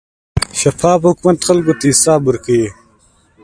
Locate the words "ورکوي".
2.25-2.67